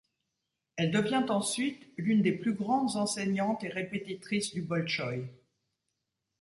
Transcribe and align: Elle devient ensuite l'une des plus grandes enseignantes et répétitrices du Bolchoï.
Elle 0.77 0.89
devient 0.89 1.27
ensuite 1.29 1.85
l'une 1.95 2.23
des 2.23 2.31
plus 2.31 2.55
grandes 2.55 2.95
enseignantes 2.95 3.63
et 3.63 3.67
répétitrices 3.69 4.51
du 4.51 4.63
Bolchoï. 4.63 5.27